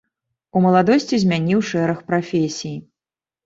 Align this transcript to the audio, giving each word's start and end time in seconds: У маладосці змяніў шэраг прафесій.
У 0.55 0.61
маладосці 0.65 1.21
змяніў 1.25 1.59
шэраг 1.69 2.03
прафесій. 2.11 2.77